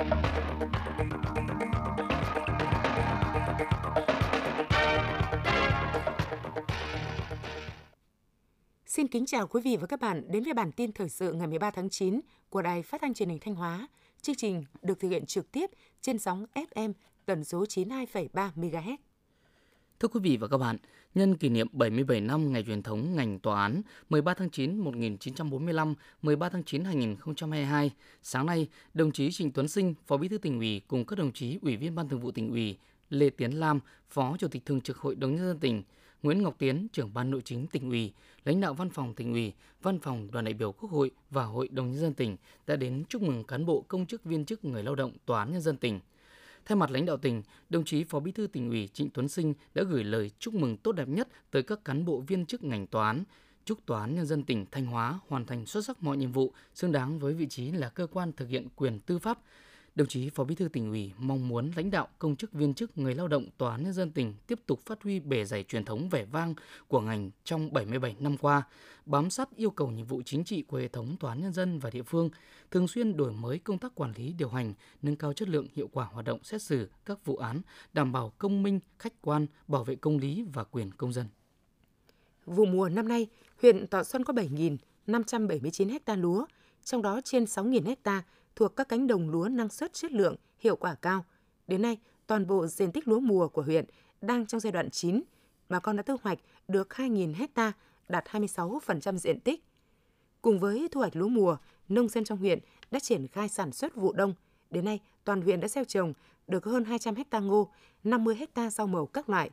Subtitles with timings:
[0.00, 0.06] Xin
[9.08, 11.70] kính chào quý vị và các bạn đến với bản tin thời sự ngày 13
[11.70, 13.88] tháng 9 của Đài Phát thanh Truyền hình Thanh Hóa.
[14.22, 15.70] Chương trình được thực hiện trực tiếp
[16.00, 16.92] trên sóng FM
[17.26, 18.96] tần số 92,3 MHz.
[20.00, 20.76] Thưa quý vị và các bạn,
[21.14, 25.94] nhân kỷ niệm 77 năm ngày truyền thống ngành tòa án 13 tháng 9 1945,
[26.22, 27.90] 13 tháng 9 2022,
[28.22, 31.32] sáng nay, đồng chí Trịnh Tuấn Sinh, Phó Bí thư tỉnh ủy cùng các đồng
[31.32, 32.78] chí Ủy viên Ban Thường vụ tỉnh ủy,
[33.10, 35.82] Lê Tiến Lam, Phó Chủ tịch Thường trực Hội đồng nhân dân tỉnh,
[36.22, 38.12] Nguyễn Ngọc Tiến, trưởng ban nội chính tỉnh ủy,
[38.44, 41.68] lãnh đạo văn phòng tỉnh ủy, văn phòng đoàn đại biểu Quốc hội và Hội
[41.68, 44.82] đồng nhân dân tỉnh đã đến chúc mừng cán bộ công chức viên chức người
[44.82, 46.00] lao động tòa án nhân dân tỉnh.
[46.70, 49.54] Thay mặt lãnh đạo tỉnh, đồng chí Phó Bí thư tỉnh ủy Trịnh Tuấn Sinh
[49.74, 52.86] đã gửi lời chúc mừng tốt đẹp nhất tới các cán bộ viên chức ngành
[52.86, 53.24] tòa án,
[53.64, 56.52] chúc Tòa án Nhân dân tỉnh Thanh Hóa hoàn thành xuất sắc mọi nhiệm vụ,
[56.74, 59.38] xứng đáng với vị trí là cơ quan thực hiện quyền tư pháp,
[59.94, 62.98] Đồng chí Phó Bí thư tỉnh ủy mong muốn lãnh đạo công chức viên chức
[62.98, 65.84] người lao động tòa án nhân dân tỉnh tiếp tục phát huy bề dày truyền
[65.84, 66.54] thống vẻ vang
[66.88, 68.62] của ngành trong 77 năm qua,
[69.06, 71.78] bám sát yêu cầu nhiệm vụ chính trị của hệ thống tòa án nhân dân
[71.78, 72.30] và địa phương,
[72.70, 75.88] thường xuyên đổi mới công tác quản lý điều hành, nâng cao chất lượng hiệu
[75.92, 77.60] quả hoạt động xét xử các vụ án,
[77.92, 81.26] đảm bảo công minh, khách quan, bảo vệ công lý và quyền công dân.
[82.46, 83.26] Vụ mùa năm nay,
[83.62, 86.46] huyện Thọ Xuân có 7.579 ha lúa,
[86.84, 88.22] trong đó trên 6.000 ha
[88.56, 91.24] thuộc các cánh đồng lúa năng suất chất lượng, hiệu quả cao.
[91.66, 93.84] Đến nay, toàn bộ diện tích lúa mùa của huyện
[94.20, 95.22] đang trong giai đoạn chín.
[95.68, 97.72] Bà con đã thu hoạch được 2.000 hecta,
[98.08, 99.64] đạt 26% diện tích.
[100.42, 101.56] Cùng với thu hoạch lúa mùa,
[101.88, 102.58] nông dân trong huyện
[102.90, 104.34] đã triển khai sản xuất vụ đông.
[104.70, 106.12] Đến nay, toàn huyện đã gieo trồng
[106.46, 107.72] được hơn 200 hecta ngô,
[108.04, 109.50] 50 hecta rau màu các loại.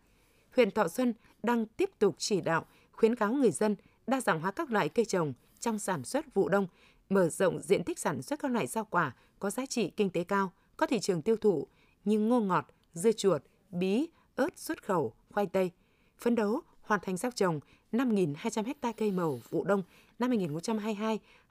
[0.56, 3.76] Huyện Thọ Xuân đang tiếp tục chỉ đạo, khuyến cáo người dân
[4.08, 6.68] đa dạng hóa các loại cây trồng trong sản xuất vụ đông
[7.10, 10.24] mở rộng diện tích sản xuất các loại rau quả có giá trị kinh tế
[10.24, 11.68] cao, có thị trường tiêu thụ
[12.06, 15.72] như ngô ngọt, dưa chuột, bí, ớt xuất khẩu, khoai tây.
[16.18, 17.60] Phấn đấu hoàn thành gieo trồng
[17.92, 19.84] 5.200 ha cây màu vụ đông
[20.20, 20.32] năm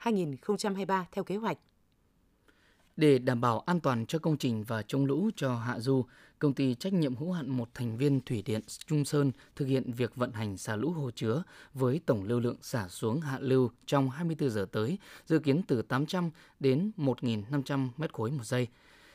[0.01, 1.57] 2022-2023 theo kế hoạch.
[2.97, 6.05] Để đảm bảo an toàn cho công trình và chống lũ cho hạ du,
[6.39, 9.91] công ty trách nhiệm hữu hạn một thành viên thủy điện Trung Sơn thực hiện
[9.91, 11.43] việc vận hành xả lũ hồ chứa
[11.73, 15.81] với tổng lưu lượng xả xuống hạ lưu trong 24 giờ tới, dự kiến từ
[15.81, 18.67] 800 đến 1.500 mét khối một giây.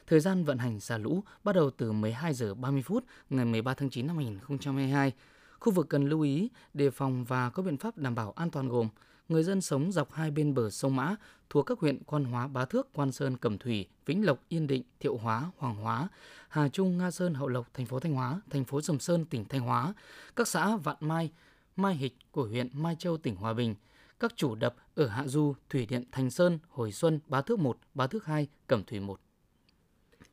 [0.07, 3.75] Thời gian vận hành xả lũ bắt đầu từ 12 giờ 30 phút ngày 13
[3.75, 5.13] tháng 9 năm 2022.
[5.61, 8.69] Khu vực cần lưu ý, đề phòng và có biện pháp đảm bảo an toàn
[8.69, 8.89] gồm
[9.33, 11.17] người dân sống dọc hai bên bờ sông Mã
[11.51, 14.83] thuộc các huyện Quan Hóa, Bá Thước, Quan Sơn, Cẩm Thủy, Vĩnh Lộc, Yên Định,
[15.01, 16.09] Thiệu Hóa, Hoàng Hóa,
[16.49, 19.45] Hà Trung, Nga Sơn, Hậu Lộc, thành phố Thanh Hóa, thành phố Sầm Sơn, tỉnh
[19.45, 19.95] Thanh Hóa,
[20.37, 21.31] các xã Vạn Mai,
[21.77, 23.75] Mai Hịch của huyện Mai Châu, tỉnh Hòa Bình,
[24.21, 27.79] các chủ đập ở Hạ Du, Thủy Điện Thành Sơn, Hồi Xuân, Bá Thước 1,
[27.95, 29.21] Bá Thước 2, Cẩm Thủy 1.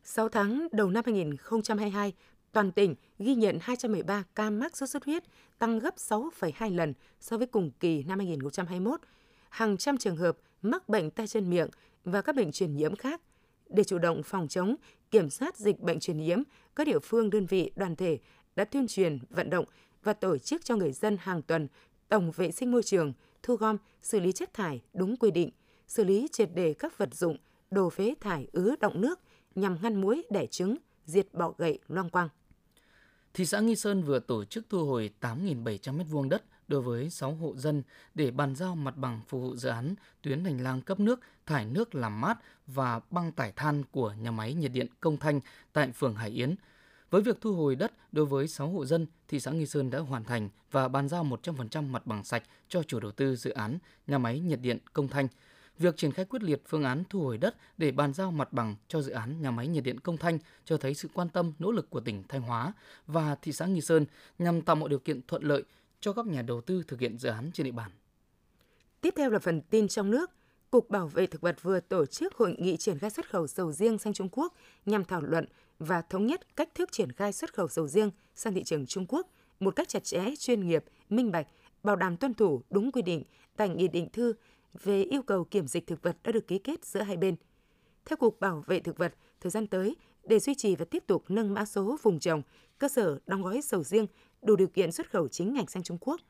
[0.04, 2.14] 6 tháng đầu năm 2022,
[2.52, 5.24] toàn tỉnh ghi nhận 213 ca mắc sốt xuất huyết,
[5.60, 9.00] tăng gấp 6,2 lần so với cùng kỳ năm 2021.
[9.50, 11.70] Hàng trăm trường hợp mắc bệnh tay chân miệng
[12.04, 13.22] và các bệnh truyền nhiễm khác.
[13.70, 14.76] Để chủ động phòng chống,
[15.12, 16.44] kiểm soát dịch bệnh truyền nhiễm,
[16.76, 18.20] các địa phương, đơn vị, đoàn thể
[18.56, 19.66] đã tuyên truyền, vận động
[20.04, 21.68] và tổ chức cho người dân hàng tuần
[22.10, 25.50] tổng vệ sinh môi trường, thu gom, xử lý chất thải đúng quy định,
[25.88, 27.38] xử lý triệt đề các vật dụng,
[27.72, 29.20] đồ phế thải ứ động nước
[29.56, 32.30] nhằm ngăn muối đẻ trứng, diệt bọ gậy loang quang.
[33.40, 37.34] Thị xã Nghi Sơn vừa tổ chức thu hồi 8.700 m2 đất đối với 6
[37.34, 37.84] hộ dân
[38.14, 41.66] để bàn giao mặt bằng phục vụ dự án tuyến hành lang cấp nước, thải
[41.66, 45.40] nước làm mát và băng tải than của nhà máy nhiệt điện Công Thanh
[45.74, 46.56] tại phường Hải Yến.
[47.10, 50.00] Với việc thu hồi đất đối với 6 hộ dân, thị xã Nghi Sơn đã
[50.00, 53.78] hoàn thành và bàn giao 100% mặt bằng sạch cho chủ đầu tư dự án
[54.08, 55.28] nhà máy nhiệt điện Công Thanh–
[55.80, 58.76] Việc triển khai quyết liệt phương án thu hồi đất để bàn giao mặt bằng
[58.88, 61.72] cho dự án nhà máy nhiệt điện Công Thanh cho thấy sự quan tâm, nỗ
[61.72, 62.74] lực của tỉnh Thanh Hóa
[63.08, 64.06] và thị xã Nghi Sơn
[64.40, 65.64] nhằm tạo mọi điều kiện thuận lợi
[66.00, 67.92] cho các nhà đầu tư thực hiện dự án trên địa bàn.
[69.02, 70.32] Tiếp theo là phần tin trong nước.
[70.72, 73.72] Cục Bảo vệ Thực vật vừa tổ chức hội nghị triển khai xuất khẩu sầu
[73.72, 74.54] riêng sang Trung Quốc
[74.86, 75.46] nhằm thảo luận
[75.80, 79.06] và thống nhất cách thức triển khai xuất khẩu sầu riêng sang thị trường Trung
[79.08, 79.28] Quốc
[79.60, 81.48] một cách chặt chẽ, chuyên nghiệp, minh bạch,
[81.84, 83.24] bảo đảm tuân thủ đúng quy định
[83.58, 84.34] tại Nghị định thư
[84.84, 87.36] về yêu cầu kiểm dịch thực vật đã được ký kết giữa hai bên.
[88.06, 91.24] Theo Cục Bảo vệ Thực vật, thời gian tới, để duy trì và tiếp tục
[91.30, 92.42] nâng mã số vùng trồng,
[92.78, 94.08] cơ sở đóng gói sầu riêng
[94.42, 96.22] đủ điều kiện xuất khẩu chính ngạch sang Trung Quốc,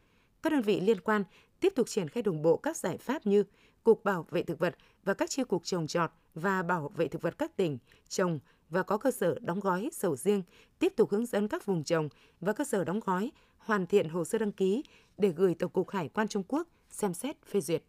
[0.43, 1.23] các đơn vị liên quan
[1.59, 3.43] tiếp tục triển khai đồng bộ các giải pháp như
[3.83, 7.21] Cục Bảo vệ Thực vật và các chi cục trồng trọt và bảo vệ thực
[7.21, 7.77] vật các tỉnh
[8.09, 8.39] trồng
[8.69, 10.43] và có cơ sở đóng gói sầu riêng
[10.79, 12.09] tiếp tục hướng dẫn các vùng trồng
[12.39, 14.83] và cơ sở đóng gói hoàn thiện hồ sơ đăng ký
[15.17, 17.83] để gửi Tổng cục Hải quan Trung Quốc xem xét phê duyệt.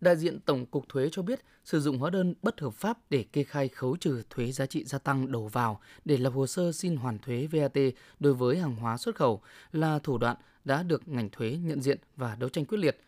[0.00, 3.24] Đại diện Tổng cục Thuế cho biết sử dụng hóa đơn bất hợp pháp để
[3.32, 6.72] kê khai khấu trừ thuế giá trị gia tăng đầu vào để lập hồ sơ
[6.72, 7.78] xin hoàn thuế VAT
[8.20, 9.42] đối với hàng hóa xuất khẩu
[9.72, 13.00] là thủ đoạn đã được ngành thuế nhận diện và đấu tranh quyết liệt.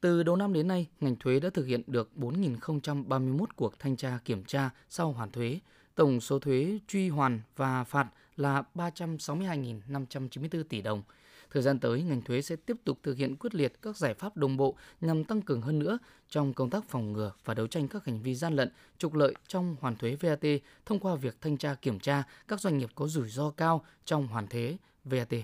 [0.00, 4.18] Từ đầu năm đến nay, ngành thuế đã thực hiện được 4.031 cuộc thanh tra
[4.24, 5.60] kiểm tra sau hoàn thuế.
[5.94, 8.06] Tổng số thuế truy hoàn và phạt
[8.36, 11.02] là 362.594 tỷ đồng.
[11.54, 14.36] Thời gian tới, ngành thuế sẽ tiếp tục thực hiện quyết liệt các giải pháp
[14.36, 15.98] đồng bộ nhằm tăng cường hơn nữa
[16.28, 19.34] trong công tác phòng ngừa và đấu tranh các hành vi gian lận, trục lợi
[19.46, 20.44] trong hoàn thuế VAT
[20.86, 24.26] thông qua việc thanh tra kiểm tra các doanh nghiệp có rủi ro cao trong
[24.26, 25.34] hoàn thuế VAT.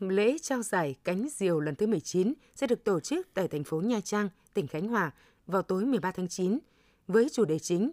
[0.00, 3.80] Lễ trao giải cánh diều lần thứ 19 sẽ được tổ chức tại thành phố
[3.80, 5.10] Nha Trang, tỉnh Khánh Hòa
[5.46, 6.58] vào tối 13 tháng 9
[7.06, 7.90] với chủ đề chính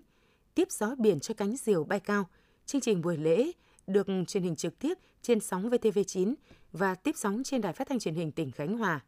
[0.56, 2.30] Tiếp gió biển cho cánh diều bay cao.
[2.66, 3.52] Chương trình buổi lễ
[3.88, 6.34] được truyền hình trực tiếp trên sóng VTV9
[6.78, 9.00] và tiếp sóng trên đài phát thanh truyền hình tỉnh Khánh Hòa.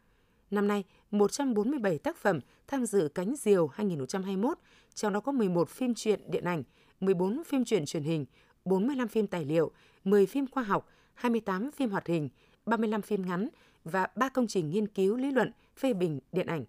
[0.52, 4.58] Năm nay, 147 tác phẩm tham dự Cánh Diều 2021,
[4.94, 6.64] trong đó có 11 phim truyện điện ảnh,
[7.00, 8.26] 14 phim truyện truyền hình,
[8.66, 9.72] 45 phim tài liệu,
[10.04, 12.30] 10 phim khoa học, 28 phim hoạt hình,
[12.66, 13.50] 35 phim ngắn
[13.84, 16.66] và 3 công trình nghiên cứu lý luận, phê bình điện ảnh.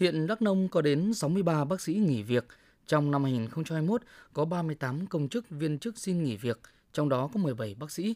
[0.00, 2.46] Hiện Đắk Nông có đến 63 bác sĩ nghỉ việc.
[2.86, 4.02] Trong năm 2021,
[4.32, 6.60] có 38 công chức viên chức xin nghỉ việc,
[6.92, 8.14] trong đó có 17 bác sĩ.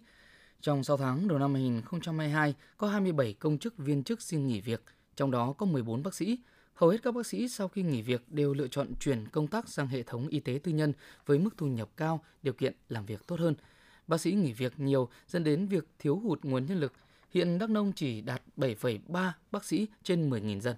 [0.61, 4.83] Trong 6 tháng đầu năm 2022, có 27 công chức viên chức xin nghỉ việc,
[5.17, 6.39] trong đó có 14 bác sĩ.
[6.75, 9.69] Hầu hết các bác sĩ sau khi nghỉ việc đều lựa chọn chuyển công tác
[9.69, 10.93] sang hệ thống y tế tư nhân
[11.27, 13.55] với mức thu nhập cao, điều kiện làm việc tốt hơn.
[14.07, 16.93] Bác sĩ nghỉ việc nhiều dẫn đến việc thiếu hụt nguồn nhân lực.
[17.31, 20.77] Hiện Đắk Nông chỉ đạt 7,3 bác sĩ trên 10.000 dân.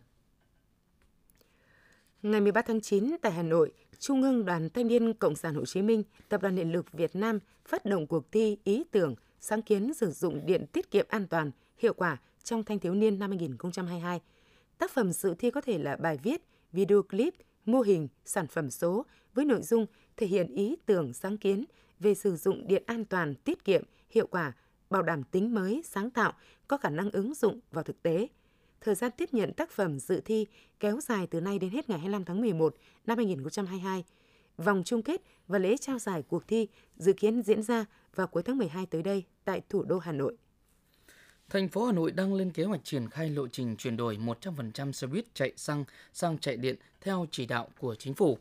[2.23, 5.65] Ngày 13 tháng 9 tại Hà Nội, Trung ương Đoàn Thanh niên Cộng sản Hồ
[5.65, 9.63] Chí Minh, Tập đoàn Điện lực Việt Nam phát động cuộc thi ý tưởng sáng
[9.63, 13.31] kiến sử dụng điện tiết kiệm an toàn, hiệu quả trong thanh thiếu niên năm
[13.31, 14.21] 2022.
[14.79, 16.43] Tác phẩm dự thi có thể là bài viết,
[16.73, 17.35] video clip,
[17.65, 21.65] mô hình, sản phẩm số với nội dung thể hiện ý tưởng sáng kiến
[22.01, 24.53] về sử dụng điện an toàn, tiết kiệm, hiệu quả,
[24.91, 26.33] bảo đảm tính mới, sáng tạo,
[26.69, 28.29] có khả năng ứng dụng vào thực tế.
[28.81, 30.47] Thời gian tiếp nhận tác phẩm dự thi
[30.81, 32.75] kéo dài từ nay đến hết ngày 25 tháng 11
[33.07, 34.05] năm 2022.
[34.65, 37.85] Vòng chung kết và lễ trao giải cuộc thi dự kiến diễn ra
[38.15, 40.37] vào cuối tháng 12 tới đây tại thủ đô Hà Nội.
[41.49, 44.93] Thành phố Hà Nội đang lên kế hoạch triển khai lộ trình chuyển đổi 100%
[44.93, 48.39] xe buýt chạy xăng sang chạy điện theo chỉ đạo của chính phủ.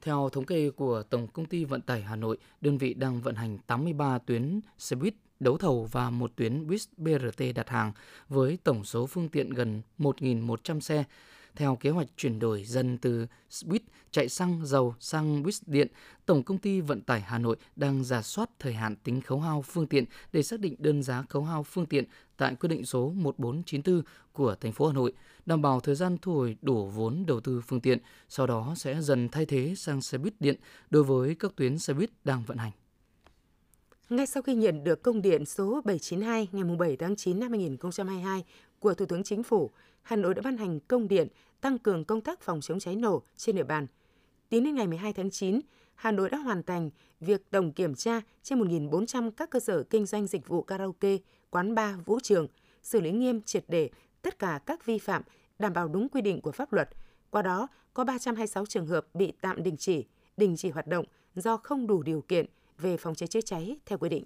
[0.00, 3.34] Theo thống kê của Tổng công ty Vận tải Hà Nội, đơn vị đang vận
[3.34, 7.92] hành 83 tuyến xe buýt đấu thầu và một tuyến buýt BRT đặt hàng
[8.28, 11.04] với tổng số phương tiện gần 1.100 xe.
[11.56, 13.26] Theo kế hoạch chuyển đổi dần từ
[13.64, 15.88] buýt chạy xăng dầu sang buýt điện,
[16.26, 19.62] Tổng công ty Vận tải Hà Nội đang giả soát thời hạn tính khấu hao
[19.62, 22.04] phương tiện để xác định đơn giá khấu hao phương tiện
[22.36, 25.12] tại quyết định số 1494 của thành phố Hà Nội,
[25.46, 27.98] đảm bảo thời gian thu hồi đủ vốn đầu tư phương tiện,
[28.28, 30.56] sau đó sẽ dần thay thế sang xe buýt điện
[30.90, 32.72] đối với các tuyến xe buýt đang vận hành.
[34.10, 38.44] Ngay sau khi nhận được công điện số 792 ngày 7 tháng 9 năm 2022
[38.80, 39.70] của Thủ tướng Chính phủ,
[40.02, 41.28] Hà Nội đã ban hành công điện
[41.60, 43.86] tăng cường công tác phòng chống cháy nổ trên địa bàn.
[44.48, 45.60] Tính đến ngày 12 tháng 9,
[45.94, 46.90] Hà Nội đã hoàn thành
[47.20, 51.16] việc tổng kiểm tra trên 1.400 các cơ sở kinh doanh dịch vụ karaoke,
[51.50, 52.48] quán bar, vũ trường,
[52.82, 53.90] xử lý nghiêm triệt để
[54.22, 55.22] tất cả các vi phạm
[55.58, 56.88] đảm bảo đúng quy định của pháp luật.
[57.30, 60.04] Qua đó, có 326 trường hợp bị tạm đình chỉ,
[60.36, 61.04] đình chỉ hoạt động
[61.34, 62.46] do không đủ điều kiện
[62.78, 64.24] về phòng cháy chữa cháy theo quy định.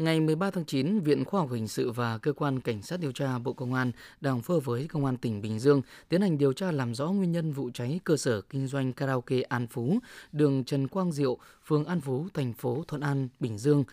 [0.00, 3.12] Ngày 13 tháng 9, Viện Khoa học Hình sự và Cơ quan Cảnh sát điều
[3.12, 6.38] tra Bộ Công an đang phối hợp với Công an tỉnh Bình Dương tiến hành
[6.38, 9.98] điều tra làm rõ nguyên nhân vụ cháy cơ sở kinh doanh karaoke An Phú,
[10.32, 13.84] đường Trần Quang Diệu, phường An Phú, thành phố Thuận An, Bình Dương.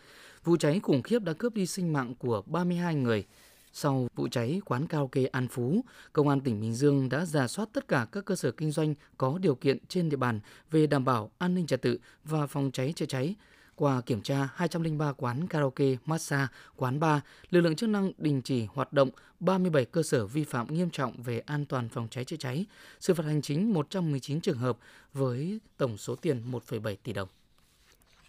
[0.43, 3.25] Vụ cháy khủng khiếp đã cướp đi sinh mạng của 32 người.
[3.73, 5.81] Sau vụ cháy quán karaoke An Phú,
[6.13, 8.93] Công an tỉnh Bình Dương đã giả soát tất cả các cơ sở kinh doanh
[9.17, 10.39] có điều kiện trên địa bàn
[10.71, 13.35] về đảm bảo an ninh trật tự và phòng cháy chữa cháy,
[13.77, 17.19] qua kiểm tra 203 quán karaoke, massage, quán bar,
[17.49, 21.13] lực lượng chức năng đình chỉ hoạt động 37 cơ sở vi phạm nghiêm trọng
[21.23, 22.65] về an toàn phòng cháy chữa cháy,
[22.99, 24.77] xử phạt hành chính 119 trường hợp
[25.13, 27.27] với tổng số tiền 1,7 tỷ đồng.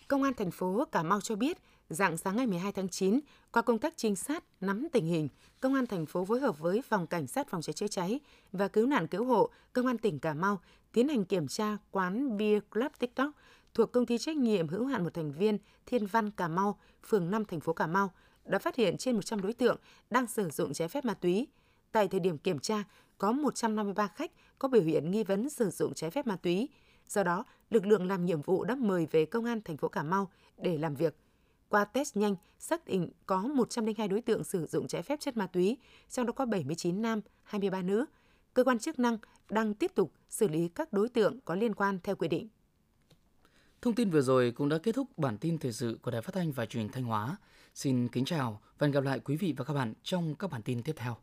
[0.08, 1.58] Công an thành phố Cà Mau cho biết,
[1.90, 3.20] dạng sáng ngày 12 tháng 9,
[3.52, 5.28] qua công tác trinh sát nắm tình hình,
[5.60, 8.20] Công an thành phố phối hợp với Phòng Cảnh sát Phòng cháy chữa cháy
[8.52, 10.60] và Cứu nạn Cứu hộ Công an tỉnh Cà Mau
[10.92, 13.30] tiến hành kiểm tra quán Beer Club TikTok
[13.78, 17.30] thuộc công ty trách nhiệm hữu hạn một thành viên Thiên Văn Cà Mau, phường
[17.30, 18.10] 5 thành phố Cà Mau
[18.44, 19.76] đã phát hiện trên 100 đối tượng
[20.10, 21.46] đang sử dụng trái phép ma túy.
[21.92, 22.84] Tại thời điểm kiểm tra,
[23.18, 26.68] có 153 khách có biểu hiện nghi vấn sử dụng trái phép ma túy.
[27.08, 30.02] Do đó, lực lượng làm nhiệm vụ đã mời về công an thành phố Cà
[30.02, 31.16] Mau để làm việc.
[31.68, 35.46] Qua test nhanh, xác định có 102 đối tượng sử dụng trái phép chất ma
[35.46, 35.76] túy,
[36.10, 38.04] trong đó có 79 nam, 23 nữ.
[38.54, 39.18] cơ quan chức năng
[39.50, 42.48] đang tiếp tục xử lý các đối tượng có liên quan theo quy định.
[43.82, 46.34] Thông tin vừa rồi cũng đã kết thúc bản tin thời sự của Đài Phát
[46.34, 47.36] thanh và Truyền thanh Hóa.
[47.74, 50.62] Xin kính chào và hẹn gặp lại quý vị và các bạn trong các bản
[50.62, 51.16] tin tiếp theo.